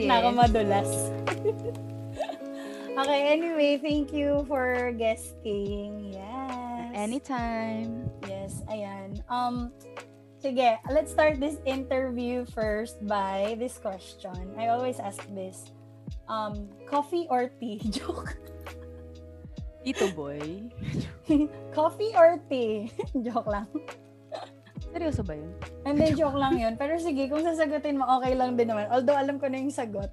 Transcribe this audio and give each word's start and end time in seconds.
yes. 0.00 0.10
nakamadulas. 0.10 0.90
okay, 3.00 3.20
anyway, 3.32 3.78
thank 3.78 4.12
you 4.12 4.44
for 4.48 4.92
guesting. 4.96 6.12
Yes. 6.12 6.92
Anytime. 6.96 8.08
Yes, 8.28 8.64
ayan. 8.68 9.20
Um, 9.28 9.72
sige, 10.40 10.80
let's 10.88 11.12
start 11.12 11.40
this 11.40 11.56
interview 11.64 12.44
first 12.52 13.00
by 13.04 13.56
this 13.58 13.76
question. 13.76 14.52
I 14.56 14.68
always 14.68 14.98
ask 14.98 15.20
this. 15.32 15.72
Um, 16.28 16.68
coffee 16.88 17.26
or 17.30 17.50
tea? 17.60 17.80
Joke. 17.90 18.36
Tito 19.84 20.10
boy. 20.10 20.72
coffee 21.76 22.10
or 22.16 22.42
tea? 22.50 22.90
Joke 23.22 23.46
lang. 23.46 23.70
Seryoso 24.96 25.20
ba 25.20 25.36
yun? 25.36 25.52
Hindi, 25.84 26.16
joke 26.16 26.40
lang 26.40 26.56
yun. 26.56 26.80
Pero 26.80 26.96
sige, 26.96 27.28
kung 27.28 27.44
sasagutin 27.44 28.00
mo, 28.00 28.08
okay 28.16 28.32
lang 28.32 28.56
din 28.56 28.72
naman. 28.72 28.88
Although, 28.88 29.20
alam 29.20 29.36
ko 29.36 29.44
na 29.52 29.60
yung 29.60 29.68
sagot. 29.68 30.08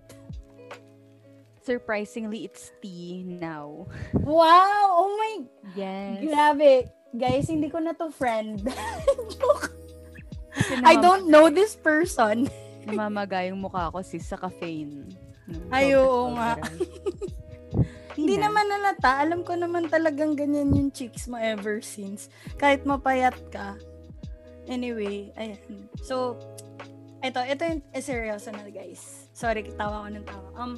Surprisingly, 1.63 2.43
it's 2.43 2.75
tea 2.83 3.23
now. 3.23 3.87
Wow! 4.11 5.07
Oh 5.07 5.15
my... 5.15 5.47
Yes. 5.79 6.27
Grabe. 6.27 6.91
Guys, 7.15 7.47
hindi 7.47 7.71
ko 7.71 7.79
na 7.79 7.95
to 7.95 8.11
friend. 8.11 8.59
joke. 9.39 9.71
I 10.83 10.99
don't 10.99 11.31
know 11.31 11.47
this 11.47 11.79
person. 11.79 12.51
namamaga 12.87 13.47
yung 13.47 13.63
mukha 13.63 13.87
ko 13.87 14.03
sis 14.03 14.27
sa 14.27 14.35
caffeine. 14.35 15.07
Ay, 15.71 15.95
oo 15.95 16.35
nga. 16.35 16.59
Hindi 18.19 18.37
naman 18.37 18.69
nalata. 18.69 19.25
Alam 19.25 19.41
ko 19.41 19.57
naman 19.57 19.89
talagang 19.89 20.37
ganyan 20.37 20.69
yung 20.69 20.93
chicks 20.93 21.25
mo 21.25 21.39
ever 21.39 21.81
since. 21.81 22.29
Kahit 22.61 22.85
mapayat 22.85 23.33
ka, 23.49 23.73
Anyway, 24.67 25.31
ayan. 25.35 25.89
So, 26.03 26.39
ito, 27.23 27.39
ito 27.39 27.61
yung 27.63 27.81
eh, 27.91 28.03
seryoso 28.03 28.51
na 28.51 28.67
guys. 28.67 29.31
Sorry, 29.31 29.63
tawa 29.75 30.07
ko 30.07 30.09
ng 30.11 30.25
tawa. 30.27 30.47
Um, 30.59 30.73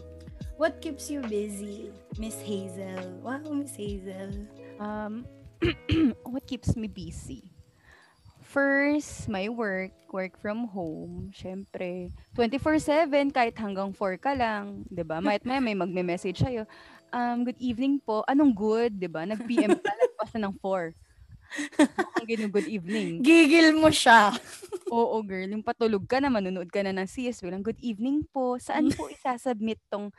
what 0.57 0.81
keeps 0.81 1.09
you 1.09 1.21
busy, 1.25 1.89
Miss 2.17 2.37
Hazel? 2.41 3.21
Wow, 3.21 3.45
Miss 3.49 3.73
Hazel. 3.73 4.45
Um, 4.77 5.25
what 6.29 6.45
keeps 6.45 6.77
me 6.77 6.85
busy? 6.85 7.49
First, 8.45 9.27
my 9.27 9.49
work, 9.49 9.91
work 10.13 10.39
from 10.39 10.69
home. 10.69 11.33
Syempre, 11.35 12.07
24/7 12.37 13.33
kahit 13.33 13.57
hanggang 13.57 13.91
4 13.91 14.15
ka 14.15 14.31
lang, 14.31 14.87
ba? 15.03 15.19
Might 15.19 15.43
may 15.43 15.59
may 15.59 15.75
magme-message 15.75 16.39
sa'yo. 16.39 16.63
Um, 17.11 17.43
good 17.43 17.59
evening 17.59 17.99
po. 17.99 18.23
Anong 18.29 18.55
good, 18.55 18.95
ba? 19.11 19.27
Nag-PM 19.27 19.75
ka 19.75 19.91
lagpas 20.01 20.29
na 20.37 20.47
ng 20.47 20.55
4. 20.61 20.93
Ang 22.19 22.27
ganun, 22.27 22.51
good 22.51 22.69
evening. 22.69 23.23
Gigil 23.23 23.75
mo 23.77 23.89
siya. 23.91 24.35
Oo, 24.91 25.21
girl. 25.23 25.47
Yung 25.47 25.65
patulog 25.65 26.03
ka 26.07 26.19
na, 26.19 26.31
manunood 26.31 26.67
ka 26.69 26.83
na 26.83 26.91
ng 26.95 27.07
CS. 27.07 27.43
Bilang, 27.43 27.63
good 27.63 27.79
evening 27.79 28.27
po. 28.29 28.59
Saan 28.59 28.91
po 28.91 29.07
isasubmit 29.11 29.79
tong... 29.87 30.11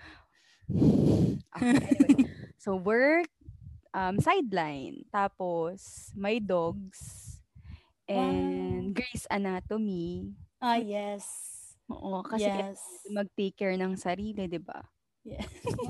Okay, 1.56 1.73
anyway. 1.73 2.28
So, 2.59 2.75
work, 2.75 3.31
um, 3.95 4.19
sideline. 4.19 5.06
Tapos, 5.15 6.11
my 6.19 6.43
dogs. 6.43 7.39
And 8.11 8.91
wow. 8.91 8.97
Grey's 8.98 9.27
Anatomy. 9.31 10.34
Ah, 10.59 10.78
yes. 10.78 11.27
Oo, 11.87 12.27
kasi 12.27 12.50
yes. 12.50 12.83
mag-take 13.11 13.55
care 13.55 13.77
ng 13.78 13.95
sarili, 13.95 14.50
di 14.50 14.59
ba? 14.59 14.83
Yeah. 15.23 15.47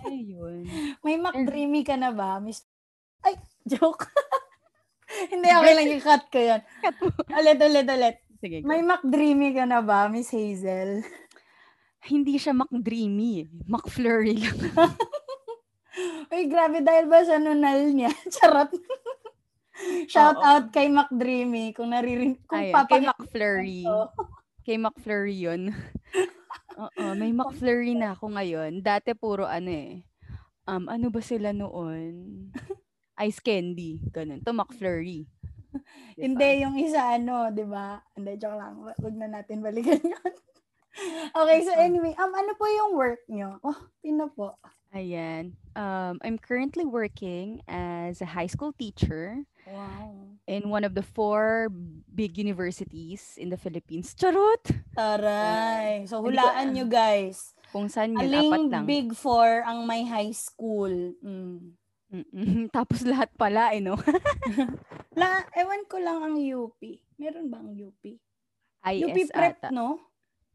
Ayun. 0.09 0.69
May 1.01 1.17
McDreamy 1.17 1.85
ka 1.85 1.97
na 1.97 2.13
ba, 2.13 2.37
Miss? 2.41 2.65
Ay, 3.25 3.37
joke. 3.65 4.09
Hindi, 5.33 5.49
okay 5.49 5.73
lang 5.73 5.87
yung 5.89 6.05
cut 6.05 6.25
ko 6.29 6.39
yun. 6.39 6.61
ulit, 7.33 7.59
ulit, 7.61 7.87
ulit. 7.87 8.17
Sige, 8.41 8.57
go. 8.61 8.69
May 8.69 8.85
McDreamy 8.85 9.57
ka 9.57 9.65
na 9.65 9.81
ba, 9.81 10.07
Miss 10.13 10.31
Hazel? 10.31 11.03
Hindi 12.07 12.39
siya 12.39 12.55
McDreamy. 12.55 13.49
McFlurry 13.67 14.39
lang. 14.39 14.59
Uy, 16.33 16.45
grabe 16.47 16.85
dahil 16.85 17.09
ba 17.09 17.25
sa 17.25 17.41
nunal 17.41 17.91
niya? 17.91 18.13
Charot. 18.35 18.71
Shout 20.09 20.41
Oo. 20.41 20.45
out 20.45 20.67
kay 20.73 20.89
McDreamy 20.89 21.73
kung 21.73 21.93
naririnig. 21.93 22.41
Kung 22.49 22.61
Ayun, 22.61 22.87
kay 22.89 23.03
McFlurry. 23.05 23.81
kay 24.67 24.77
McFlurry 24.77 25.37
yun. 25.37 25.73
Oo, 26.77 27.05
may 27.17 27.33
McFlurry 27.33 27.97
na 27.97 28.13
ako 28.13 28.37
ngayon. 28.37 28.85
Dati 28.85 29.17
puro 29.17 29.49
ano 29.49 29.73
eh. 29.73 30.05
Um, 30.67 30.91
ano 30.91 31.09
ba 31.09 31.21
sila 31.23 31.55
noon? 31.57 32.49
Ice 33.17 33.41
candy, 33.41 34.01
ganun. 34.13 34.45
To 34.45 34.53
McFlurry. 34.53 35.27
Diba? 36.17 36.17
Hindi, 36.17 36.49
yung 36.65 36.77
isa 36.81 37.17
ano, 37.17 37.53
di 37.53 37.65
ba? 37.65 38.01
Hindi, 38.17 38.41
joke 38.41 38.57
lang. 38.57 38.81
Huwag 38.81 39.15
na 39.17 39.29
natin 39.29 39.61
balikan 39.61 40.01
yun. 40.13 40.33
okay, 41.37 41.61
so 41.61 41.73
anyway, 41.77 42.17
um, 42.17 42.33
ano 42.33 42.57
po 42.57 42.65
yung 42.65 42.97
work 42.97 43.21
nyo? 43.29 43.61
Oh, 43.61 43.77
pino 44.01 44.33
po. 44.33 44.57
Ayan. 44.97 45.53
Um, 45.77 46.17
I'm 46.25 46.41
currently 46.41 46.89
working 46.89 47.61
as 47.69 48.25
a 48.25 48.29
high 48.33 48.49
school 48.49 48.73
teacher. 48.73 49.45
Wow. 49.69 50.17
In 50.49 50.71
one 50.71 50.85
of 50.89 50.95
the 50.95 51.03
four 51.05 51.69
big 52.09 52.39
universities 52.39 53.37
in 53.37 53.51
the 53.51 53.61
Philippines. 53.61 54.15
Charot! 54.17 54.63
Taray. 54.97 56.09
So, 56.09 56.23
hulaan 56.25 56.73
nyo 56.73 56.89
guys. 56.89 57.53
Kung 57.75 57.91
saan 57.93 58.15
yun, 58.17 58.23
Aling 58.25 58.49
apat 58.49 58.63
lang. 58.73 58.85
big 58.89 59.09
four 59.13 59.67
ang 59.67 59.85
may 59.85 60.07
high 60.07 60.33
school. 60.33 61.13
Mm. 61.21 61.77
Mm. 62.13 62.71
Tapos 62.77 63.03
lahat 63.03 63.31
pala 63.35 63.75
eh, 63.75 63.83
no? 63.83 63.99
La, 65.21 65.43
ewan 65.59 65.83
ko 65.91 65.99
lang 65.99 66.23
ang 66.23 66.37
UP. 66.39 66.79
Meron 67.19 67.51
bang 67.51 67.69
UP? 67.83 68.03
IS 68.87 69.03
UP 69.03 69.17
Prep, 69.33 69.59
ata. 69.59 69.69
no? 69.75 69.99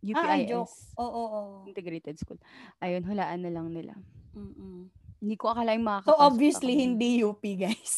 UPIS. 0.02 0.18
Ah, 0.18 0.42
joke. 0.42 0.74
Oo, 0.98 1.06
oo, 1.06 1.28
oo. 1.30 1.58
Integrated 1.70 2.18
School. 2.18 2.42
Ayun, 2.82 3.06
hulaan 3.06 3.46
na 3.46 3.52
lang 3.54 3.70
nila. 3.70 3.94
Mm-mm. 4.34 4.90
Hindi 5.22 5.36
ko 5.38 5.54
akalaing 5.54 5.86
makakapasok. 5.86 6.18
So, 6.18 6.26
obviously, 6.26 6.74
ako. 6.74 6.82
hindi 6.82 7.10
UP, 7.22 7.44
guys. 7.54 7.94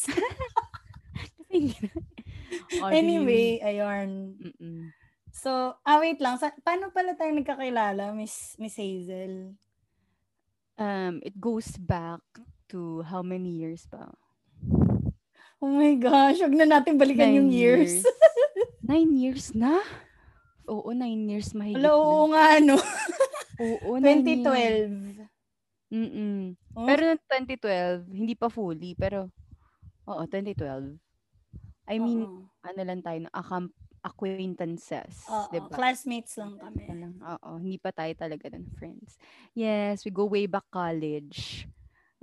anyway, 2.92 3.56
ayun. 3.64 4.36
Mm-mm. 4.36 4.92
So, 5.32 5.80
ah, 5.80 5.96
wait 5.96 6.20
lang. 6.20 6.36
Sa, 6.36 6.52
paano 6.60 6.92
pala 6.92 7.16
tayo 7.16 7.32
nagkakilala, 7.32 8.12
Miss 8.12 8.52
Miss 8.60 8.76
Hazel? 8.76 9.56
Um, 10.76 11.24
it 11.24 11.40
goes 11.40 11.80
back 11.80 12.20
to 12.68 13.02
how 13.04 13.20
many 13.20 13.50
years 13.50 13.84
pa? 13.88 14.12
Oh 15.64 15.72
my 15.72 15.96
gosh, 15.96 16.44
wag 16.44 16.52
na 16.52 16.68
natin 16.68 17.00
balikan 17.00 17.32
nine 17.32 17.36
yung 17.40 17.50
years. 17.50 18.04
years. 18.04 18.12
nine 18.92 19.10
years 19.16 19.46
na? 19.56 19.80
Oo, 20.68 20.92
nine 20.92 21.24
years 21.28 21.56
mahigit 21.56 21.80
Hello, 21.80 22.04
oo 22.04 22.24
nga, 22.32 22.60
no? 22.60 22.76
oo, 23.64 23.96
2012. 23.96 25.24
Mm 25.94 26.56
oh? 26.74 26.84
Pero 26.88 27.16
2012, 27.30 28.10
hindi 28.12 28.34
pa 28.34 28.52
fully, 28.52 28.92
pero 28.98 29.30
oo, 30.04 30.22
2012. 30.28 31.00
I 31.88 31.96
mean, 32.00 32.24
oo. 32.24 32.48
ano 32.64 32.80
lang 32.80 33.00
tayo, 33.04 33.28
accom- 33.32 33.72
acquaintances, 34.04 35.24
Oo, 35.28 35.48
diba? 35.52 35.72
classmates 35.72 36.36
lang 36.36 36.60
kami. 36.60 36.84
Oo, 37.24 37.50
hindi 37.56 37.76
pa 37.80 37.88
tayo 37.92 38.12
talaga 38.16 38.52
ng 38.52 38.68
friends. 38.76 39.16
Yes, 39.56 40.04
we 40.04 40.12
go 40.12 40.28
way 40.28 40.44
back 40.44 40.68
college 40.68 41.68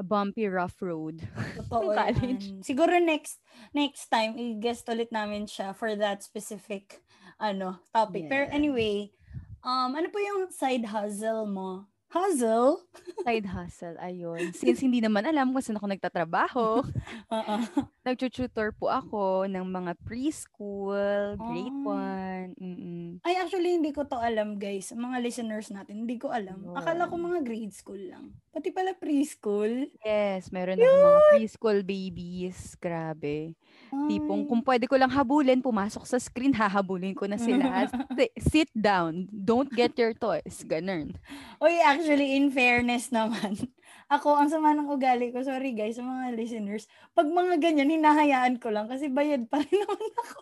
a 0.01 0.03
bumpy 0.03 0.49
rough 0.49 0.81
road. 0.81 1.21
Totoo 1.69 1.93
college. 1.93 2.57
Siguro 2.65 2.97
next 2.97 3.37
next 3.69 4.09
time 4.09 4.33
i-guest 4.33 4.89
ulit 4.89 5.13
namin 5.13 5.45
siya 5.45 5.77
for 5.77 5.93
that 5.93 6.25
specific 6.25 7.05
ano 7.37 7.77
topic. 7.93 8.25
Yeah. 8.25 8.31
Pero 8.33 8.43
anyway, 8.49 9.13
um 9.61 9.93
ano 9.93 10.09
po 10.09 10.17
yung 10.17 10.49
side 10.49 10.89
hustle 10.89 11.45
mo? 11.45 11.90
Hustle? 12.11 12.83
Side 13.23 13.47
hustle, 13.47 13.95
ayun. 14.03 14.51
Since 14.51 14.83
hindi 14.83 14.99
naman 14.99 15.23
alam 15.23 15.55
kung 15.55 15.63
saan 15.63 15.79
ako 15.79 15.87
nagtatrabaho, 15.87 16.83
uh-uh. 17.31 17.63
nag-tutor 18.03 18.75
po 18.75 18.91
ako 18.91 19.47
ng 19.47 19.63
mga 19.63 19.95
preschool, 20.03 21.39
grade 21.39 21.79
1. 21.79 21.87
Ah. 21.87 22.43
Mm-mm. 22.59 23.23
Ay, 23.23 23.39
actually, 23.39 23.79
hindi 23.79 23.95
ko 23.95 24.03
to 24.03 24.19
alam, 24.19 24.59
guys. 24.59 24.91
Mga 24.91 25.17
listeners 25.23 25.71
natin, 25.71 26.03
hindi 26.03 26.19
ko 26.19 26.35
alam. 26.35 26.59
Oh. 26.67 26.75
Akala 26.75 27.07
ko 27.07 27.15
mga 27.15 27.47
grade 27.47 27.71
school 27.71 28.01
lang. 28.01 28.35
Pati 28.51 28.75
pala 28.75 28.91
preschool. 28.91 29.87
Yes, 30.03 30.51
meron 30.51 30.83
ako 30.83 30.91
mga 30.91 31.23
preschool 31.31 31.79
babies. 31.87 32.75
Grabe. 32.75 33.55
Tipong 33.91 34.47
kung 34.47 34.63
pwede 34.63 34.87
ko 34.87 34.95
lang 34.95 35.11
habulin, 35.11 35.59
pumasok 35.59 36.07
sa 36.07 36.15
screen, 36.15 36.55
hahabulin 36.59 37.11
ko 37.11 37.27
na 37.27 37.35
sila. 37.35 37.91
Sit 38.51 38.71
down. 38.71 39.27
Don't 39.27 39.67
get 39.67 39.99
your 39.99 40.15
toys. 40.15 40.63
Ganun. 40.63 41.19
Oy, 41.59 41.75
actually, 41.83 42.39
in 42.39 42.47
fairness 42.55 43.11
naman, 43.11 43.59
ako, 44.15 44.39
ang 44.39 44.47
sama 44.47 44.71
ng 44.71 44.87
ugali 44.87 45.35
ko, 45.35 45.43
sorry 45.43 45.75
guys, 45.75 45.99
sa 45.99 46.07
mga 46.07 46.39
listeners, 46.39 46.87
pag 47.11 47.27
mga 47.27 47.59
ganyan, 47.59 47.91
hinahayaan 47.99 48.63
ko 48.63 48.71
lang 48.71 48.87
kasi 48.87 49.11
bayad 49.11 49.51
pa 49.51 49.59
rin 49.59 49.75
naman 49.83 50.11
ako. 50.23 50.39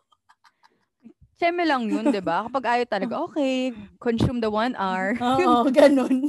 Siyempre 1.40 1.64
lang 1.64 1.88
yun, 1.88 2.12
di 2.12 2.20
ba? 2.20 2.44
Kapag 2.52 2.68
ayaw 2.68 2.86
talaga, 2.86 3.16
okay, 3.24 3.72
consume 3.96 4.44
the 4.44 4.52
one 4.52 4.76
hour. 4.76 5.16
Oo, 5.24 5.72
ganun. 5.72 6.28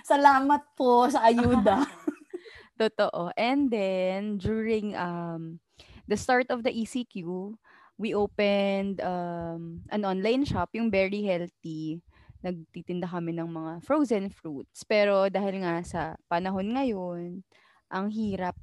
Salamat 0.00 0.64
po 0.72 1.12
sa 1.12 1.28
ayuda. 1.28 1.84
Totoo. 2.80 3.36
And 3.36 3.68
then, 3.68 4.40
during 4.40 4.96
um, 4.96 5.60
the 6.06 6.18
start 6.18 6.50
of 6.50 6.62
the 6.62 6.72
ECQ, 6.72 7.54
we 7.98 8.14
opened 8.14 9.00
um, 9.02 9.82
an 9.90 10.02
online 10.04 10.44
shop, 10.44 10.70
yung 10.74 10.90
Very 10.90 11.22
Healthy. 11.26 12.00
nagtitinda 12.46 13.10
kami 13.10 13.34
ng 13.34 13.48
mga 13.48 13.72
frozen 13.82 14.30
fruits. 14.30 14.86
Pero 14.86 15.26
dahil 15.26 15.66
nga 15.66 15.82
sa 15.82 16.14
panahon 16.30 16.70
ngayon, 16.70 17.42
ang 17.90 18.06
hirap. 18.12 18.54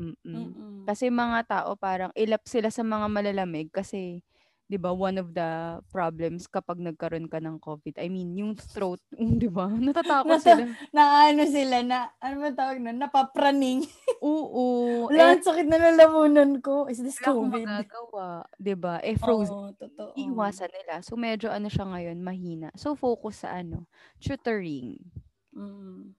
Mm-mm. 0.00 0.16
Mm-mm. 0.26 0.74
Kasi 0.88 1.12
mga 1.12 1.46
tao 1.46 1.78
parang 1.78 2.10
ilap 2.18 2.42
sila 2.48 2.72
sa 2.72 2.82
mga 2.82 3.06
malalamig 3.06 3.70
kasi 3.70 4.24
'di 4.66 4.80
ba 4.80 4.88
one 4.88 5.20
of 5.20 5.36
the 5.36 5.78
problems 5.92 6.48
kapag 6.48 6.80
nagkaroon 6.80 7.28
ka 7.28 7.36
ng 7.38 7.60
COVID. 7.60 8.00
I 8.00 8.08
mean, 8.08 8.32
yung 8.40 8.56
throat, 8.56 8.98
'di 9.38 9.52
ba? 9.52 9.68
Natatakot 9.68 10.40
Nata- 10.40 10.42
sila. 10.42 10.64
Na 10.90 11.28
ano 11.28 11.42
sila, 11.44 11.76
na, 11.84 11.98
ano 12.18 12.34
ba 12.40 12.50
tawag 12.56 12.80
nun? 12.80 12.96
Napapraning. 12.96 13.84
Oo. 14.22 15.10
Wala, 15.10 15.34
eh, 15.34 15.42
sakit 15.42 15.66
na 15.66 15.82
lalamunan 15.82 16.62
ko. 16.62 16.86
Is 16.86 17.02
this 17.02 17.18
wala 17.18 17.42
COVID? 17.42 17.66
magagawa, 17.66 18.46
'di 18.54 18.74
ba? 18.78 19.02
Eh 19.02 19.18
frozen 19.18 19.58
Oo, 19.58 19.74
totoo. 19.74 20.14
iwasan 20.14 20.70
nila. 20.70 21.02
So 21.02 21.18
medyo 21.18 21.50
ano 21.50 21.66
siya 21.66 21.90
ngayon, 21.90 22.22
mahina. 22.22 22.70
So 22.78 22.94
focus 22.94 23.42
sa 23.42 23.58
ano, 23.58 23.90
tutoring. 24.22 25.02
Mm. 25.50 26.14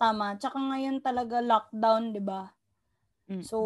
Tama. 0.00 0.40
Tsaka 0.40 0.56
ngayon 0.56 1.04
talaga 1.04 1.44
lockdown, 1.44 2.16
di 2.16 2.22
ba? 2.24 2.48
Mm. 3.28 3.44
So, 3.44 3.58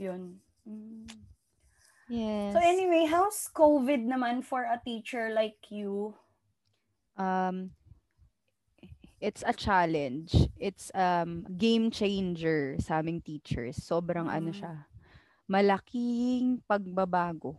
yun. 0.00 0.40
Mm. 0.64 1.04
Yes. 2.08 2.56
So 2.56 2.58
anyway, 2.64 3.04
how's 3.04 3.52
COVID 3.52 4.08
naman 4.08 4.40
for 4.40 4.64
a 4.64 4.80
teacher 4.80 5.28
like 5.28 5.60
you? 5.68 6.16
um 7.18 7.74
it's 9.20 9.42
a 9.46 9.52
challenge. 9.54 10.34
It's 10.58 10.90
um 10.94 11.44
game 11.58 11.90
changer 11.90 12.76
sa 12.80 13.00
aming 13.02 13.22
teachers. 13.22 13.78
Sobrang 13.82 14.28
ano 14.30 14.50
Mm. 14.50 14.56
siya. 14.56 14.74
Malaking 15.48 16.60
pagbabago 16.68 17.56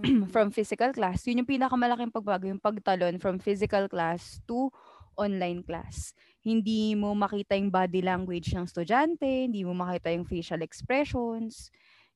Mm. 0.00 0.30
from 0.32 0.48
physical 0.50 0.92
class. 0.96 1.26
Yun 1.28 1.44
yung 1.44 1.50
pinakamalaking 1.50 2.12
pagbago, 2.14 2.48
yung 2.48 2.62
pagtalon 2.62 3.20
from 3.20 3.36
physical 3.36 3.84
class 3.88 4.40
to 4.48 4.72
online 5.18 5.60
class. 5.60 6.16
Hindi 6.40 6.96
mo 6.96 7.12
makita 7.12 7.52
yung 7.60 7.68
body 7.68 8.00
language 8.00 8.48
ng 8.56 8.64
estudyante, 8.64 9.28
hindi 9.28 9.60
mo 9.60 9.76
makita 9.76 10.08
yung 10.16 10.24
facial 10.24 10.64
expressions. 10.64 11.68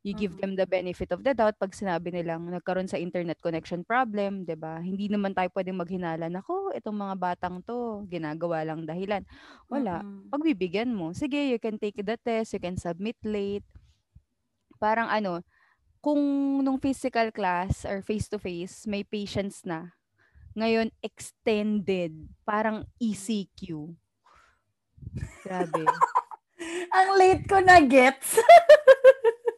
You 0.05 0.12
give 0.12 0.37
Mm. 0.37 0.41
them 0.45 0.53
the 0.61 0.69
benefit 0.69 1.17
of 1.17 1.25
the 1.25 1.33
doubt 1.33 1.56
pag 1.56 1.73
sinabi 1.73 2.12
nilang 2.12 2.53
nagkaroon 2.53 2.85
sa 2.85 3.01
internet 3.01 3.41
connection 3.41 3.89
problem, 3.89 4.45
'di 4.45 4.53
ba? 4.53 4.77
Hindi 4.85 5.09
naman 5.09 5.33
tayo 5.33 5.49
pwedeng 5.56 5.81
maghinala, 5.81 6.29
nako, 6.29 6.77
itong 6.77 6.93
mga 6.93 7.17
batang 7.17 7.65
'to, 7.65 8.05
ginagawa 8.12 8.69
lang 8.69 8.85
dahilan. 8.85 9.25
Wala. 9.73 10.05
Mm-mm. 10.05 10.29
Pagbibigyan 10.29 10.93
mo. 10.93 11.17
Sige, 11.17 11.41
you 11.49 11.56
can 11.56 11.81
take 11.81 11.97
the 12.05 12.21
test, 12.21 12.53
you 12.53 12.61
can 12.61 12.77
submit 12.77 13.17
late. 13.25 13.65
Parang 14.77 15.09
ano, 15.09 15.41
kung 16.05 16.21
nung 16.61 16.77
physical 16.77 17.33
class 17.33 17.89
or 17.89 18.05
face-to-face, 18.05 18.85
may 18.85 19.09
patience 19.09 19.65
na. 19.65 19.97
Ngayon, 20.53 20.93
extended. 21.01 22.12
Parang 22.45 22.85
ECQ. 23.01 23.89
Grabe. 25.49 25.85
Ang 26.97 27.09
late 27.17 27.49
ko 27.49 27.56
na 27.65 27.81
gets. 27.81 28.37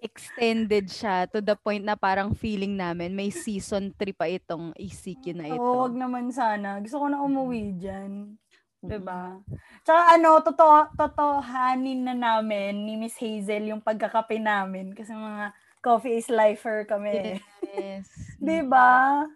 extended 0.06 0.86
siya 0.86 1.26
to 1.26 1.42
the 1.42 1.58
point 1.58 1.82
na 1.82 1.98
parang 1.98 2.30
feeling 2.38 2.78
namin 2.78 3.10
may 3.10 3.34
season 3.34 3.90
3 3.90 4.14
pa 4.14 4.30
itong 4.30 4.70
ECQ 4.78 5.24
na 5.34 5.46
ito. 5.50 5.58
Oo, 5.58 5.90
wag 5.90 5.98
naman 5.98 6.30
sana. 6.30 6.78
Gusto 6.78 7.02
ko 7.02 7.06
na 7.10 7.18
umuwi 7.18 7.74
dyan. 7.74 8.38
Mm-mm. 8.86 8.86
Diba? 8.86 9.42
Tsaka 9.82 10.14
ano, 10.14 10.38
totoo, 10.38 10.94
totohanin 10.94 12.06
na 12.06 12.14
namin 12.14 12.86
ni 12.86 12.94
Miss 12.94 13.18
Hazel 13.18 13.74
yung 13.74 13.82
pagkakape 13.82 14.38
namin. 14.38 14.94
Kasi 14.94 15.10
mga 15.10 15.50
coffee 15.82 16.22
is 16.22 16.30
lifer 16.30 16.86
kami. 16.86 17.42
Yes. 17.74 18.06
Diba? 18.42 19.26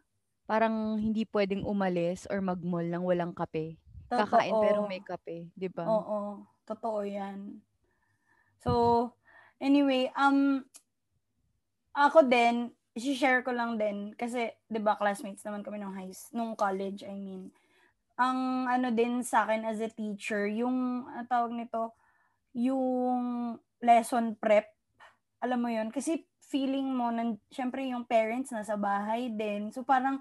Parang 0.47 0.99
hindi 0.99 1.27
pwedeng 1.31 1.67
umalis 1.67 2.27
or 2.31 2.39
mag-mall 2.43 2.87
nang 2.87 3.07
walang 3.07 3.35
kape. 3.35 3.79
Totoo. 4.11 4.27
Kakain 4.27 4.55
pero 4.59 4.81
may 4.91 4.99
kape, 4.99 5.47
'di 5.55 5.71
ba? 5.71 5.87
Oo, 5.87 6.43
totoo 6.67 7.07
yan. 7.07 7.63
So, 8.59 9.15
anyway, 9.61 10.09
um, 10.17 10.65
ako 11.95 12.27
din, 12.27 12.73
i-share 12.97 13.45
ko 13.47 13.55
lang 13.55 13.79
din, 13.79 14.17
kasi, 14.19 14.51
di 14.67 14.81
ba, 14.83 14.99
classmates 14.99 15.45
naman 15.47 15.63
kami 15.63 15.79
nung 15.79 15.95
high, 15.95 16.11
nung 16.35 16.59
college, 16.59 17.07
I 17.07 17.15
mean. 17.15 17.53
Ang 18.21 18.69
ano 18.69 18.93
din 18.93 19.25
sa 19.25 19.47
akin 19.47 19.65
as 19.65 19.81
a 19.81 19.89
teacher, 19.89 20.45
yung, 20.51 21.09
ang 21.09 21.29
tawag 21.31 21.55
nito, 21.55 21.95
yung 22.53 23.57
lesson 23.81 24.37
prep, 24.37 24.69
alam 25.41 25.63
mo 25.63 25.71
yon 25.73 25.89
kasi 25.89 26.27
feeling 26.51 26.91
mo, 26.91 27.09
nan, 27.15 27.39
syempre 27.49 27.87
yung 27.87 28.05
parents 28.05 28.51
nasa 28.51 28.75
bahay 28.75 29.31
din, 29.31 29.71
so 29.71 29.87
parang 29.87 30.19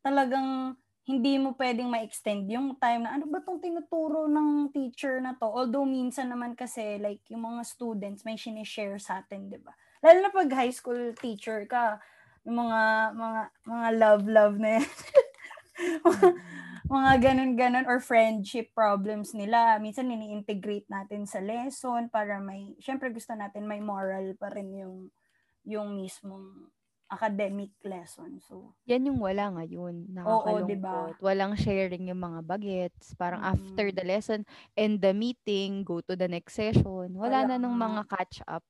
talagang 0.00 0.78
hindi 1.04 1.36
mo 1.36 1.52
pwedeng 1.60 1.92
ma-extend 1.92 2.48
yung 2.48 2.80
time 2.80 3.04
na 3.04 3.20
ano 3.20 3.28
ba 3.28 3.44
tong 3.44 3.60
tinuturo 3.60 4.24
ng 4.24 4.72
teacher 4.72 5.20
na 5.20 5.36
to. 5.36 5.44
Although 5.44 5.84
minsan 5.84 6.32
naman 6.32 6.56
kasi 6.56 6.96
like 6.96 7.20
yung 7.28 7.44
mga 7.44 7.60
students 7.68 8.24
may 8.24 8.40
sinishare 8.40 8.96
sa 8.96 9.20
atin, 9.20 9.52
'di 9.52 9.60
ba? 9.60 9.76
Lalo 10.00 10.18
na 10.24 10.32
pag 10.32 10.48
high 10.56 10.72
school 10.72 11.12
teacher 11.12 11.68
ka, 11.68 12.00
yung 12.48 12.56
mga 12.56 13.12
mga 13.12 13.42
mga 13.68 13.88
love 14.00 14.24
love 14.24 14.56
na 14.56 14.80
yan. 14.80 14.88
mga 16.94 17.12
ganun-ganun 17.20 17.84
or 17.84 18.00
friendship 18.00 18.72
problems 18.72 19.36
nila. 19.36 19.76
Minsan 19.80 20.08
nini-integrate 20.08 20.88
natin 20.88 21.28
sa 21.28 21.40
lesson 21.44 22.08
para 22.08 22.40
may 22.40 22.76
syempre 22.80 23.12
gusto 23.12 23.36
natin 23.36 23.68
may 23.68 23.84
moral 23.84 24.32
pa 24.40 24.48
rin 24.48 24.72
yung 24.72 25.12
yung 25.68 25.96
mismong 25.96 26.72
academic 27.06 27.70
lesson. 27.80 28.40
So, 28.40 28.74
Yan 28.84 29.06
yung 29.06 29.20
wala 29.20 29.52
ngayon. 29.52 30.08
Oo, 30.18 30.44
Nakakalungkot. 30.44 30.68
diba? 30.68 30.98
Walang 31.20 31.54
sharing 31.54 32.08
yung 32.08 32.20
mga 32.20 32.40
bagets. 32.42 33.14
Parang 33.14 33.40
Mm. 33.40 33.52
after 33.52 33.86
the 33.90 34.04
lesson, 34.04 34.40
end 34.74 34.98
the 34.98 35.12
meeting, 35.12 35.84
go 35.84 36.00
to 36.00 36.14
the 36.14 36.26
next 36.26 36.56
session. 36.56 37.12
Wala 37.12 37.44
Kaya 37.44 37.48
na 37.50 37.56
nung 37.56 37.76
mga 37.76 38.02
catch 38.08 38.40
up. 38.44 38.64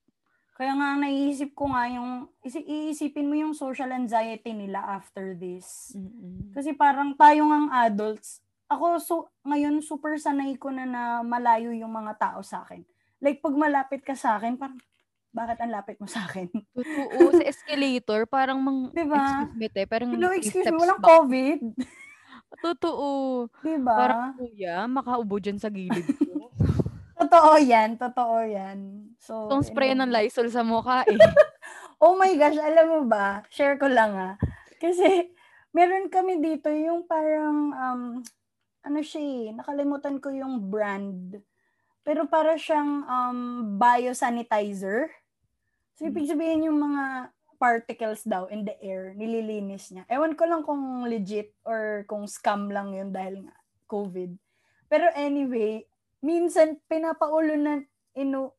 Kaya 0.54 0.70
nga 0.70 0.94
naiisip 0.96 1.50
ko 1.50 1.66
nga 1.66 1.90
yung 1.90 2.30
isi- 2.40 2.62
iisipin 2.62 3.26
mo 3.26 3.34
yung 3.34 3.54
social 3.54 3.90
anxiety 3.90 4.54
nila 4.54 4.78
after 4.86 5.34
this. 5.34 5.90
Mm-mm. 5.92 6.54
Kasi 6.54 6.70
parang 6.70 7.10
tayo 7.12 7.42
ngang 7.50 7.74
adults, 7.74 8.38
ako 8.70 8.86
so 8.98 9.14
ngayon 9.42 9.82
super 9.82 10.14
sanay 10.14 10.54
ko 10.54 10.70
na 10.70 10.86
na 10.86 11.02
malayo 11.20 11.74
yung 11.74 11.90
mga 11.90 12.14
tao 12.16 12.40
sa 12.40 12.62
akin. 12.62 12.86
Like 13.18 13.42
pag 13.42 13.54
malapit 13.54 14.06
ka 14.06 14.14
sa 14.14 14.38
akin, 14.38 14.54
parang 14.54 14.78
bakit 15.34 15.58
ang 15.58 15.74
lapit 15.74 15.98
mo 15.98 16.06
sa 16.06 16.22
akin? 16.30 16.46
Totoo. 16.46 17.34
sa 17.34 17.44
escalator, 17.52 18.22
parang 18.30 18.62
mang... 18.62 18.94
Diba? 18.94 19.18
Excuse 19.18 19.58
me, 19.58 19.66
te. 19.66 19.82
Parang 19.82 20.10
Hello, 20.14 20.30
excuse 20.30 20.62
me, 20.70 20.78
walang 20.78 21.02
back. 21.02 21.10
COVID. 21.10 21.60
Totoo. 22.70 23.08
Diba? 23.66 23.96
Parang, 23.98 24.38
kuya, 24.38 24.86
makaubo 24.86 25.42
dyan 25.42 25.58
sa 25.58 25.66
gilid 25.74 26.06
ko. 26.06 26.54
Totoo 27.24 27.58
yan, 27.62 27.94
totoo 27.94 28.42
yan. 28.42 29.10
So, 29.22 29.46
Itong 29.46 29.64
spray 29.64 29.94
ng 29.94 30.10
anyway. 30.10 30.28
Lysol 30.28 30.50
sa 30.50 30.66
mukha 30.66 31.06
eh. 31.06 31.18
Oh 32.02 32.18
my 32.18 32.34
gosh, 32.36 32.58
alam 32.58 32.90
mo 32.90 33.00
ba? 33.06 33.46
Share 33.48 33.78
ko 33.80 33.86
lang 33.86 34.12
ah. 34.18 34.34
Kasi 34.82 35.30
meron 35.72 36.10
kami 36.10 36.42
dito 36.42 36.68
yung 36.68 37.06
parang 37.08 37.72
um 37.72 38.02
ano 38.84 39.00
siya 39.00 39.22
eh, 39.22 39.44
nakalimutan 39.56 40.20
ko 40.20 40.28
yung 40.28 40.68
brand. 40.68 41.38
Pero 42.04 42.28
para 42.28 42.58
siyang 42.60 43.06
um 43.08 43.38
biosanitizer. 43.80 45.08
So 45.94 46.10
ibig 46.10 46.26
sabihin 46.26 46.66
yung 46.66 46.82
mga 46.82 47.30
particles 47.56 48.26
daw 48.26 48.50
in 48.50 48.66
the 48.66 48.74
air, 48.82 49.14
nililinis 49.14 49.94
niya. 49.94 50.04
Ewan 50.10 50.34
ko 50.34 50.44
lang 50.44 50.66
kung 50.66 51.06
legit 51.06 51.54
or 51.62 52.02
kung 52.10 52.26
scam 52.26 52.68
lang 52.68 52.90
yun 52.92 53.14
dahil 53.14 53.46
nga 53.46 53.56
COVID. 53.86 54.34
Pero 54.90 55.06
anyway, 55.14 55.86
minsan 56.20 56.82
pinapaulunan 56.90 57.86
inu 58.14 58.50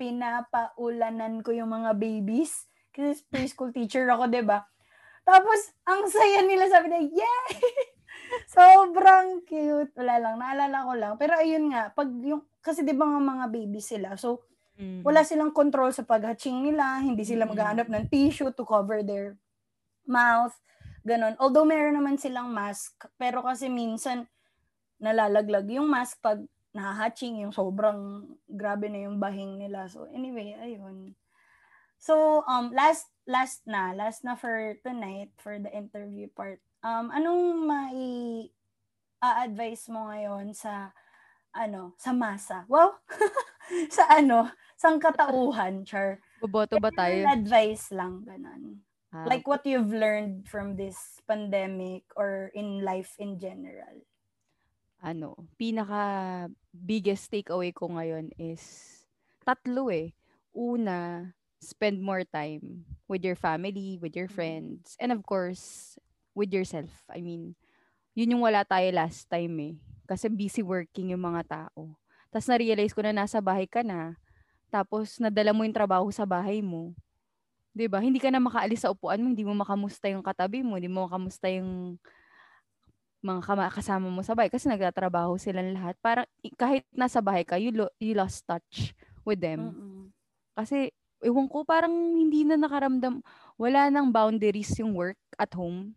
pinapaulanan 0.00 1.44
ko 1.44 1.52
yung 1.52 1.72
mga 1.72 1.92
babies 1.96 2.68
kasi 2.90 3.20
preschool 3.28 3.72
teacher 3.72 4.08
ako, 4.08 4.28
ba? 4.44 4.64
Tapos 5.24 5.76
ang 5.84 6.08
saya 6.08 6.40
nila 6.42 6.66
sabi 6.72 6.88
nila, 6.88 7.24
"Yay!" 7.24 7.60
Sobrang 8.54 9.44
cute. 9.44 9.92
Wala 9.94 10.16
lang, 10.18 10.34
naalala 10.40 10.78
ko 10.86 10.92
lang. 10.96 11.12
Pero 11.20 11.36
ayun 11.36 11.70
nga, 11.70 11.92
pag 11.92 12.08
yung 12.24 12.42
kasi 12.60 12.84
'di 12.84 12.96
ba 12.96 13.06
nga 13.08 13.20
mga 13.20 13.46
baby 13.52 13.80
sila. 13.80 14.16
So 14.16 14.49
Mhm. 14.80 15.04
wala 15.04 15.20
silang 15.22 15.52
control 15.52 15.92
sa 15.92 16.02
paghatching 16.08 16.64
nila, 16.64 17.04
hindi 17.04 17.22
sila 17.22 17.44
Mm. 17.44 17.50
maghahanap 17.52 17.86
ng 17.92 18.04
tissue 18.08 18.48
to 18.56 18.64
cover 18.64 19.04
their 19.04 19.36
mouth, 20.08 20.56
ganon. 21.04 21.36
Although 21.36 21.68
meron 21.68 22.00
naman 22.00 22.16
silang 22.16 22.48
mask, 22.50 22.96
pero 23.20 23.44
kasi 23.44 23.68
minsan 23.68 24.24
nalalaglag 25.00 25.68
yung 25.68 25.88
mask 25.88 26.20
pag 26.24 26.40
nahahatching, 26.72 27.42
yung 27.44 27.52
sobrang 27.52 28.30
grabe 28.46 28.88
na 28.88 29.04
yung 29.10 29.18
bahing 29.20 29.58
nila. 29.60 29.88
So 29.90 30.06
anyway, 30.10 30.56
ayun. 30.56 31.12
So 32.00 32.44
um 32.48 32.72
last 32.72 33.12
last 33.28 33.66
na, 33.68 33.92
last 33.92 34.24
na 34.24 34.36
for 34.38 34.76
tonight 34.80 35.34
for 35.36 35.60
the 35.60 35.68
interview 35.74 36.30
part. 36.32 36.62
Um 36.80 37.12
anong 37.12 37.44
mai 37.68 38.00
a-advise 39.20 39.84
mo 39.92 40.08
ngayon 40.08 40.56
sa 40.56 40.92
ano, 41.52 41.92
sa 42.00 42.14
masa? 42.16 42.64
Wow. 42.70 42.96
sa 43.96 44.04
ano, 44.10 44.50
sang 44.76 44.98
katauhan, 45.00 45.84
char. 45.86 46.20
Boboto 46.40 46.76
ba 46.80 46.90
tayo? 46.90 47.30
Advice 47.30 47.92
lang, 47.94 48.24
ganun. 48.26 48.82
Ah, 49.12 49.26
Like 49.28 49.44
what 49.46 49.66
you've 49.66 49.92
learned 49.92 50.48
from 50.48 50.76
this 50.76 51.20
pandemic 51.28 52.04
or 52.16 52.50
in 52.54 52.82
life 52.84 53.14
in 53.20 53.38
general. 53.38 54.02
ano, 55.00 55.48
pinaka 55.56 56.02
biggest 56.72 57.32
takeaway 57.32 57.72
ko 57.72 57.88
ngayon 57.96 58.30
is 58.36 58.62
tatlo 59.46 59.88
eh. 59.92 60.12
Una, 60.52 61.30
spend 61.62 62.02
more 62.02 62.24
time 62.26 62.84
with 63.08 63.22
your 63.24 63.38
family, 63.38 63.96
with 64.00 64.12
your 64.16 64.28
Mm. 64.28 64.34
friends, 64.34 64.96
and 65.00 65.10
of 65.14 65.22
course, 65.24 65.96
with 66.36 66.52
yourself. 66.52 66.90
I 67.08 67.20
mean, 67.24 67.54
yun 68.16 68.32
yung 68.36 68.44
wala 68.44 68.64
tayo 68.64 68.88
last 68.94 69.28
time 69.30 69.56
eh. 69.60 69.74
Kasi 70.08 70.28
busy 70.32 70.64
working 70.64 71.12
yung 71.14 71.24
mga 71.24 71.44
tao. 71.48 71.99
Tapos 72.30 72.46
na-realize 72.46 72.94
ko 72.94 73.02
na 73.02 73.12
nasa 73.14 73.42
bahay 73.42 73.66
ka 73.66 73.82
na. 73.82 74.14
Tapos 74.70 75.18
nadala 75.18 75.50
mo 75.50 75.66
yung 75.66 75.74
trabaho 75.74 76.06
sa 76.14 76.22
bahay 76.22 76.62
mo. 76.62 76.94
'Di 77.74 77.86
ba? 77.86 78.02
Hindi 78.02 78.18
ka 78.18 78.30
na 78.30 78.42
makaalis 78.42 78.86
sa 78.86 78.90
upuan 78.94 79.22
mo, 79.22 79.30
hindi 79.30 79.46
mo 79.46 79.54
makamusta 79.54 80.10
yung 80.10 80.22
katabi 80.22 80.62
mo, 80.62 80.78
hindi 80.78 80.90
mo 80.90 81.06
makamusta 81.06 81.50
yung 81.50 81.98
mga 83.20 83.40
kama- 83.44 83.72
kasama 83.72 84.08
mo 84.08 84.24
sa 84.24 84.32
bahay 84.32 84.48
kasi 84.48 84.66
nagtatrabaho 84.66 85.36
silang 85.36 85.76
lahat. 85.76 85.94
Parang 86.00 86.24
kahit 86.56 86.88
nasa 86.90 87.20
bahay 87.20 87.44
ka, 87.44 87.60
you, 87.60 87.70
lo- 87.72 87.92
you 88.00 88.16
lost 88.16 88.48
touch 88.48 88.96
with 89.28 89.38
them. 89.44 89.76
Mm-mm. 89.76 90.00
Kasi, 90.56 90.88
ewan 91.20 91.46
ko, 91.46 91.62
parang 91.68 91.92
hindi 91.92 92.48
na 92.48 92.56
nakaramdam, 92.56 93.20
wala 93.60 93.92
nang 93.92 94.08
boundaries 94.08 94.72
yung 94.80 94.96
work 94.96 95.20
at 95.36 95.52
home. 95.52 95.92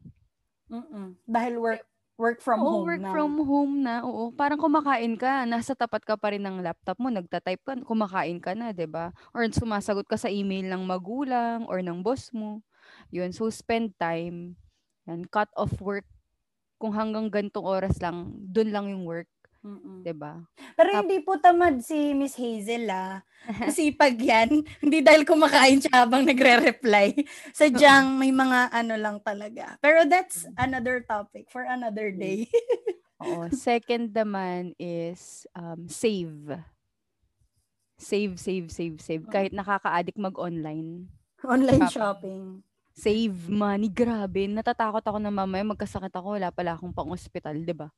Mm-mm. 0.67 1.15
Dahil 1.23 1.55
work 1.63 1.83
work 2.23 2.39
from 2.39 2.61
Oo, 2.61 2.71
home 2.71 2.87
work 2.87 3.03
na. 3.03 3.11
from 3.11 3.31
home 3.49 3.75
na. 3.81 3.95
Oo, 4.05 4.29
parang 4.39 4.61
kumakain 4.61 5.17
ka, 5.17 5.43
nasa 5.49 5.73
tapat 5.73 6.05
ka 6.05 6.15
pa 6.21 6.31
rin 6.31 6.43
ng 6.45 6.61
laptop 6.61 6.97
mo, 7.01 7.09
nagta-type 7.09 7.63
ka, 7.65 7.73
kumakain 7.81 8.37
ka 8.37 8.53
na, 8.53 8.69
'di 8.71 8.85
ba? 8.85 9.09
Or 9.33 9.41
sumasagot 9.49 10.05
ka 10.05 10.17
sa 10.21 10.29
email 10.29 10.69
ng 10.69 10.83
magulang 10.85 11.65
or 11.65 11.81
ng 11.81 11.99
boss 12.05 12.29
mo. 12.31 12.61
Yun, 13.09 13.33
so 13.33 13.49
spend 13.49 13.97
time. 13.97 14.53
Yan, 15.09 15.25
cut 15.27 15.49
off 15.57 15.73
work. 15.81 16.05
Kung 16.77 16.93
hanggang 16.93 17.31
gantong 17.33 17.65
oras 17.65 17.97
lang, 18.03 18.35
dun 18.51 18.69
lang 18.75 18.91
yung 18.91 19.03
work, 19.07 19.29
Mm-mm. 19.63 20.03
'di 20.03 20.11
ba? 20.11 20.43
Pero 20.75 20.89
Tap- 20.91 20.99
hindi 21.07 21.23
po 21.23 21.39
tamad 21.39 21.79
si 21.79 22.11
Miss 22.11 22.35
Hazel 22.35 22.91
ah. 22.91 23.23
Masipag 23.67 24.15
yan. 24.19 24.63
Hindi 24.83 25.03
dahil 25.03 25.27
kumakain 25.27 25.83
siya 25.83 26.07
habang 26.07 26.23
nagre-reply. 26.23 27.11
Sadyang 27.59 28.15
may 28.15 28.31
mga 28.31 28.71
ano 28.71 28.95
lang 28.95 29.19
talaga. 29.19 29.75
Pero 29.83 30.07
that's 30.07 30.47
another 30.55 31.03
topic 31.03 31.51
for 31.51 31.67
another 31.67 32.07
day. 32.15 32.47
Oo. 33.19 33.51
Second 33.51 34.15
naman 34.15 34.71
is 34.79 35.43
um, 35.59 35.91
save. 35.91 36.55
Save, 37.99 38.39
save, 38.39 38.71
save, 38.71 38.99
save. 38.99 39.23
Mm. 39.27 39.31
Kahit 39.31 39.51
nakaka-addict 39.51 40.19
mag-online. 40.19 41.11
Online 41.43 41.87
shopping. 41.91 42.63
Save 42.93 43.49
money. 43.49 43.89
Grabe. 43.99 44.45
Natatakot 44.45 45.01
ako 45.01 45.17
na 45.17 45.33
mamaya 45.33 45.65
magkasakit 45.65 46.13
ako. 46.13 46.37
Wala 46.37 46.53
pala 46.53 46.77
akong 46.77 46.93
pang-hospital, 46.93 47.57
di 47.57 47.73
ba? 47.73 47.89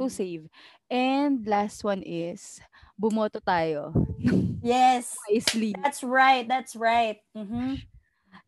So, 0.00 0.08
save. 0.08 0.48
And 0.88 1.44
last 1.44 1.84
one 1.84 2.00
is, 2.02 2.58
bumoto 2.96 3.38
tayo. 3.40 3.92
Yes. 4.58 5.14
Wisely. 5.30 5.70
That's 5.78 6.02
right. 6.02 6.42
That's 6.42 6.74
right. 6.74 7.22
Mhm. 7.30 7.78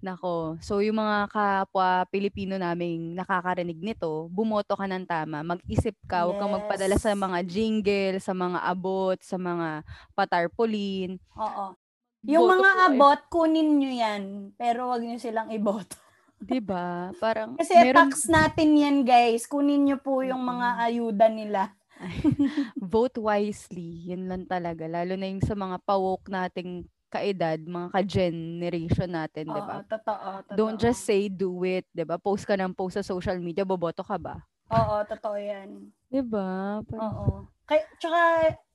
Nako. 0.02 0.59
So, 0.59 0.83
yung 0.83 0.99
mga 0.99 1.30
kapwa 1.30 2.02
Pilipino 2.11 2.59
naming 2.59 3.14
nakakarinig 3.14 3.78
nito, 3.78 4.26
bumoto 4.26 4.75
ka 4.75 4.90
ng 4.90 5.07
tama. 5.07 5.47
Mag-isip 5.47 5.95
ka. 6.11 6.26
Huwag 6.26 6.42
kang 6.42 6.50
magpadala 6.57 6.99
sa 6.99 7.14
Yes. 7.14 7.21
mga 7.23 7.38
jingle, 7.47 8.16
sa 8.19 8.35
mga 8.35 8.59
abot, 8.66 9.19
sa 9.23 9.38
mga 9.38 9.87
patarpolin. 10.19 11.23
Oo. 11.38 11.78
Yung 12.24 12.44
Boto 12.44 12.60
mga 12.60 12.72
kayo. 12.74 12.84
abot, 12.92 13.20
kunin 13.32 13.70
nyo 13.80 13.90
yan. 13.90 14.22
Pero 14.60 14.92
wag 14.92 15.00
nyo 15.00 15.16
silang 15.16 15.48
iboto. 15.48 15.96
'Di 16.40 16.60
ba? 16.60 17.12
Parang 17.16 17.56
Kasi 17.56 17.72
meron 17.76 18.08
tax 18.08 18.28
natin 18.28 18.76
yan, 18.76 18.96
guys. 19.04 19.44
Kunin 19.44 19.84
nyo 19.84 19.96
po 20.00 20.20
yung 20.20 20.40
mga 20.40 20.68
ayuda 20.80 21.26
nila. 21.28 21.72
vote 22.80 23.20
wisely. 23.20 24.08
Yun 24.08 24.24
lang 24.24 24.44
talaga. 24.48 24.88
Lalo 24.88 25.16
na 25.20 25.28
yung 25.28 25.44
sa 25.44 25.52
mga 25.52 25.76
pawok 25.84 26.32
nating 26.32 26.88
kaedad, 27.10 27.60
mga 27.60 27.88
ka-generation 27.92 29.10
natin, 29.10 29.50
'di 29.50 29.60
ba? 29.60 29.76
Oo, 29.80 29.84
totoo, 29.84 30.28
totoo. 30.46 30.56
Don't 30.56 30.78
just 30.78 31.02
say 31.04 31.28
do 31.28 31.52
it, 31.64 31.84
'di 31.92 32.04
ba? 32.04 32.16
Post 32.16 32.46
ka 32.46 32.54
ng 32.54 32.72
post 32.72 32.96
sa 32.96 33.04
social 33.04 33.36
media, 33.36 33.64
boboto 33.64 34.00
ka 34.00 34.16
ba? 34.16 34.40
Oo, 34.70 35.02
totoo 35.04 35.36
yan. 35.36 35.88
'Di 36.08 36.22
ba? 36.22 36.80
Parang- 36.84 37.04
Oo. 37.04 37.28
Kay, 37.66 37.82
tsaka, 37.98 38.20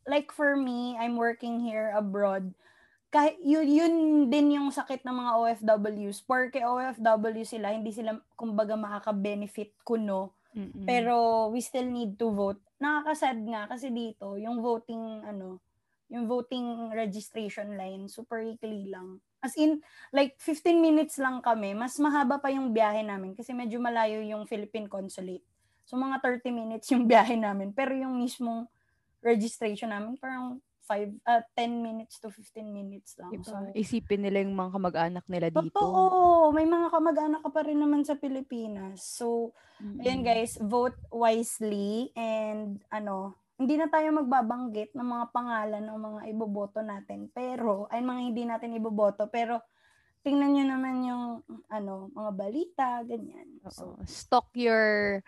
like 0.05 0.29
for 0.31 0.53
me, 0.55 0.93
I'm 0.95 1.15
working 1.15 1.57
here 1.59 1.95
abroad. 1.95 2.51
Kahit, 3.15 3.39
yun, 3.39 3.63
yun 3.63 3.93
din 4.27 4.59
yung 4.59 4.75
sakit 4.75 5.07
ng 5.07 5.15
mga 5.15 5.31
OFWs. 5.39 6.19
Porque 6.27 6.59
OFW 6.67 7.47
sila, 7.47 7.71
hindi 7.71 7.95
sila, 7.95 8.19
kumbaga, 8.35 8.75
makaka-benefit 8.75 9.71
kuno. 9.87 10.35
Mm-mm. 10.51 10.83
Pero, 10.83 11.47
we 11.47 11.63
still 11.63 11.87
need 11.87 12.19
to 12.19 12.35
vote. 12.35 12.59
Nakakasad 12.75 13.39
nga, 13.47 13.71
kasi 13.71 13.87
dito, 13.95 14.35
yung 14.35 14.59
voting, 14.59 15.23
ano, 15.23 15.63
yung 16.11 16.27
voting 16.27 16.91
registration 16.91 17.79
line, 17.79 18.11
super 18.11 18.43
weekly 18.43 18.91
lang. 18.91 19.23
As 19.39 19.55
in, 19.55 19.79
like, 20.11 20.35
15 20.43 20.75
minutes 20.75 21.15
lang 21.15 21.39
kami. 21.39 21.71
Mas 21.71 21.95
mahaba 22.03 22.35
pa 22.35 22.51
yung 22.51 22.75
biyahe 22.75 22.99
namin 22.99 23.31
kasi 23.31 23.55
medyo 23.55 23.79
malayo 23.79 24.19
yung 24.27 24.43
Philippine 24.43 24.91
Consulate. 24.91 25.47
So, 25.87 25.95
mga 25.95 26.19
30 26.19 26.51
minutes 26.51 26.91
yung 26.91 27.07
biyahe 27.07 27.39
namin. 27.39 27.71
Pero 27.71 27.95
yung 27.95 28.19
mismong 28.19 28.67
registration 29.23 29.95
namin, 29.95 30.19
parang 30.19 30.59
5, 30.85 31.17
uh, 31.25 31.41
10 31.57 31.81
minutes 31.81 32.21
to 32.21 32.29
15 32.29 32.61
minutes 32.69 33.17
lang. 33.17 33.33
Diba? 33.33 33.45
So, 33.45 33.57
Isipin 33.73 34.21
nila 34.21 34.45
yung 34.45 34.53
mga 34.53 34.71
kamag-anak 34.71 35.25
nila 35.25 35.47
dito. 35.49 35.73
totoo. 35.73 36.53
May 36.53 36.69
mga 36.69 36.87
kamag-anak 36.93 37.41
ka 37.41 37.49
pa 37.49 37.61
rin 37.65 37.81
naman 37.81 38.05
sa 38.05 38.15
Pilipinas. 38.15 39.01
So, 39.01 39.51
Ayan 39.99 40.23
Mm-mm. 40.23 40.29
guys, 40.29 40.55
vote 40.63 40.95
wisely 41.11 42.15
and 42.15 42.79
ano, 42.87 43.35
hindi 43.59 43.75
na 43.75 43.91
tayo 43.91 44.07
magbabanggit 44.11 44.95
ng 44.95 45.03
mga 45.03 45.25
pangalan 45.31 45.83
ng 45.83 45.99
mga 45.99 46.21
iboboto 46.31 46.79
natin. 46.79 47.27
Pero, 47.31 47.87
ay 47.91 47.99
mga 47.99 48.21
hindi 48.23 48.43
natin 48.47 48.75
iboboto. 48.75 49.27
Pero, 49.27 49.59
tingnan 50.25 50.57
nyo 50.57 50.65
naman 50.65 50.95
yung 51.05 51.25
ano, 51.69 52.09
mga 52.17 52.31
balita, 52.33 52.87
ganyan. 53.05 53.61
So, 53.69 53.93
Oo. 53.93 54.01
Stock 54.09 54.49
your 54.57 55.21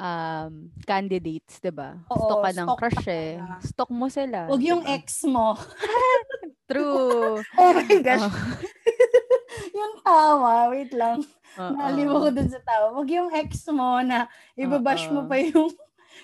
um, 0.00 0.72
candidates, 0.88 1.60
'di 1.60 1.68
ba? 1.68 2.00
Stock 2.08 2.40
ka 2.40 2.50
ng 2.56 2.68
stock 2.72 2.78
crush 2.80 3.06
eh. 3.12 3.36
Stock 3.60 3.90
mo 3.92 4.08
sila. 4.08 4.48
wag 4.48 4.64
yung 4.64 4.80
'di 4.80 4.88
ba? 4.88 4.96
ex 4.96 5.28
mo. 5.28 5.52
True. 6.68 7.40
Oh 7.60 7.72
my 7.72 7.96
gosh. 8.04 8.28
Yung 9.78 10.04
tawa, 10.04 10.68
wait 10.68 10.92
lang. 10.92 11.24
Naliw 11.56 12.12
ko 12.12 12.28
dun 12.28 12.50
sa 12.52 12.60
tawa. 12.60 12.92
Wag 12.92 13.08
yung 13.08 13.32
ex 13.32 13.64
mo 13.72 14.04
na 14.04 14.28
ibabash 14.52 15.08
mo 15.08 15.24
pa 15.24 15.40
yung 15.40 15.72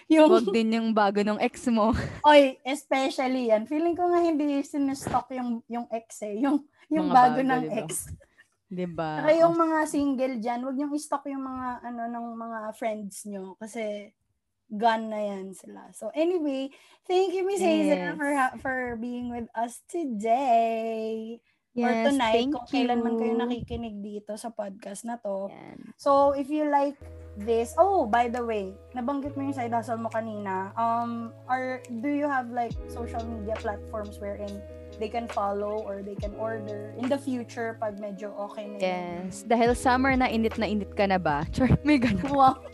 yung 0.06 0.28
Wag 0.28 0.46
din 0.48 0.70
yung 0.72 0.88
bago 0.90 1.20
ng 1.20 1.38
ex 1.38 1.66
mo. 1.68 1.90
Oy, 2.28 2.56
especially 2.62 3.48
yan. 3.48 3.64
Feeling 3.64 3.94
ko 3.94 4.08
nga 4.08 4.20
hindi 4.20 4.60
sinestock 4.60 5.30
yung 5.32 5.60
yung 5.66 5.86
ex 5.88 6.22
eh. 6.22 6.38
Yung 6.38 6.62
yung 6.88 7.08
Mga 7.08 7.14
bago, 7.14 7.38
bago, 7.38 7.48
ng 7.48 7.62
diba? 7.64 7.78
ex. 7.80 7.90
'Di 8.66 8.86
ba? 8.88 9.10
Saka 9.20 9.32
yung 9.32 9.54
mga 9.54 9.78
single 9.86 10.36
dyan, 10.38 10.60
wag 10.62 10.76
niyong 10.76 10.94
i-stock 10.94 11.24
yung 11.26 11.44
mga 11.44 11.68
ano 11.84 12.02
ng 12.06 12.26
mga 12.34 12.58
friends 12.74 13.24
nyo 13.24 13.54
kasi 13.56 14.10
gone 14.66 15.06
na 15.06 15.20
yan 15.20 15.52
sila. 15.52 15.92
So 15.92 16.08
anyway, 16.10 16.72
thank 17.04 17.30
you 17.30 17.44
Miss 17.44 17.60
Hazel 17.60 18.10
Yes. 18.10 18.16
for 18.16 18.30
ha- 18.32 18.56
for 18.58 18.76
being 18.96 19.28
with 19.28 19.46
us 19.52 19.84
today. 19.86 21.38
or 21.74 21.90
Yes, 21.90 22.06
tonight 22.06 22.34
thank 22.38 22.54
kung 22.54 22.66
kailan 22.70 23.02
man 23.02 23.18
kayo 23.18 23.34
you. 23.34 23.40
nakikinig 23.40 23.98
dito 23.98 24.38
sa 24.38 24.48
podcast 24.48 25.02
na 25.02 25.18
to. 25.18 25.50
Yan. 25.50 25.90
So, 25.98 26.30
if 26.30 26.46
you 26.46 26.70
like 26.70 26.94
this, 27.36 27.74
oh, 27.78 28.06
by 28.06 28.28
the 28.28 28.44
way, 28.44 28.74
nabanggit 28.94 29.36
mo 29.36 29.42
yung 29.50 29.56
side 29.56 29.72
hustle 29.72 29.98
mo 29.98 30.08
kanina. 30.08 30.70
Um, 30.78 31.32
are, 31.48 31.82
do 32.02 32.08
you 32.08 32.28
have 32.28 32.50
like 32.50 32.72
social 32.86 33.22
media 33.26 33.54
platforms 33.58 34.18
wherein 34.18 34.62
they 34.98 35.08
can 35.08 35.26
follow 35.26 35.82
or 35.82 36.02
they 36.02 36.14
can 36.14 36.34
order 36.38 36.94
in 36.98 37.10
the 37.10 37.18
future 37.18 37.76
pag 37.82 37.98
medyo 37.98 38.30
okay 38.50 38.70
na 38.70 38.76
yun? 38.78 38.82
Yes. 38.82 39.42
Dahil 39.42 39.74
summer 39.74 40.14
na 40.14 40.30
init 40.30 40.54
na 40.58 40.66
init 40.70 40.94
ka 40.94 41.06
na 41.10 41.18
ba? 41.18 41.42
Char, 41.54 41.74
may 41.82 41.98
ganun. 41.98 42.30
Wow. 42.30 42.58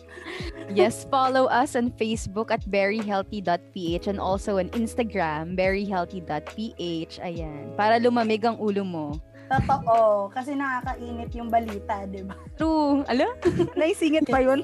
Yes, 0.71 1.03
follow 1.11 1.51
us 1.51 1.75
on 1.75 1.91
Facebook 1.99 2.55
at 2.55 2.63
berryhealthy.ph 2.63 4.07
and 4.07 4.23
also 4.23 4.63
on 4.63 4.71
Instagram, 4.71 5.59
berryhealthy.ph. 5.59 7.19
Ayan. 7.19 7.75
Para 7.75 7.99
lumamig 7.99 8.47
ang 8.47 8.55
ulo 8.63 8.87
mo. 8.87 9.19
Totoo. 9.51 10.31
Kasi 10.31 10.55
nakakainit 10.55 11.35
yung 11.35 11.51
balita, 11.51 12.07
di 12.07 12.23
ba? 12.23 12.39
True. 12.55 13.03
Ala? 13.11 13.27
Naisingit 13.79 14.31
pa 14.31 14.39
yun? 14.39 14.63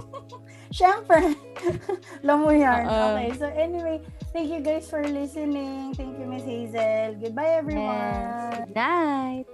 Siyempre. 0.76 1.36
Alam 2.24 2.38
mo 2.42 2.50
yan. 2.52 2.88
Oo. 2.88 3.06
Okay. 3.16 3.28
So, 3.36 3.46
anyway, 3.52 4.00
thank 4.32 4.48
you 4.48 4.64
guys 4.64 4.88
for 4.88 5.04
listening. 5.04 5.92
Thank 5.94 6.16
you, 6.16 6.26
Miss 6.26 6.48
Hazel. 6.48 7.20
Goodbye, 7.20 7.60
everyone. 7.60 7.92
Yes. 7.92 8.64
Good 8.64 8.76
night. 8.76 9.46